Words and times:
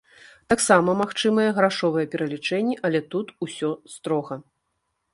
Таксама 0.53 0.95
магчымыя 1.01 1.51
грашовыя 1.59 2.09
пералічэнні, 2.15 2.75
але 2.91 3.05
тут 3.15 3.27
усё 3.49 3.69
строга. 3.99 4.35